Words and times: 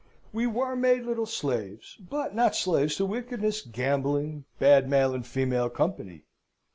We 0.33 0.47
were 0.47 0.75
made 0.75 1.03
little 1.03 1.27
slaves, 1.27 1.95
but 1.99 2.33
not 2.33 2.55
slaves 2.55 2.95
to 2.95 3.05
wickedness, 3.05 3.61
gambling, 3.61 4.45
bad 4.57 4.89
male 4.89 5.13
and 5.13 5.23
female 5.27 5.69
company. 5.69 6.23